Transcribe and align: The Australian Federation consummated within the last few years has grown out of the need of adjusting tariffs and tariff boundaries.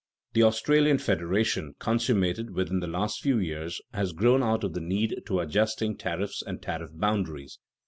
The 0.33 0.41
Australian 0.41 0.97
Federation 0.97 1.75
consummated 1.77 2.55
within 2.55 2.79
the 2.79 2.87
last 2.87 3.21
few 3.21 3.37
years 3.37 3.79
has 3.93 4.13
grown 4.13 4.41
out 4.41 4.63
of 4.63 4.73
the 4.73 4.81
need 4.81 5.21
of 5.29 5.37
adjusting 5.37 5.95
tariffs 5.95 6.41
and 6.41 6.59
tariff 6.59 6.89
boundaries. 6.91 7.59